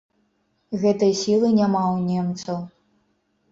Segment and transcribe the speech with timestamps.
[0.83, 2.57] Гэтай сілы няма ў немцаў.